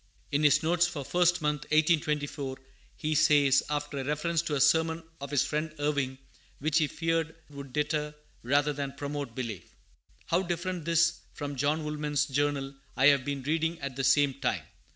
[0.31, 2.57] In his notes for First Month, 1824,
[2.95, 6.17] he says, after a reference to a sermon of his friend Irving,
[6.57, 9.75] which he feared would deter rather than promote belief:
[10.25, 14.63] "How different this from John Woolman's Journal I have been reading at the same time!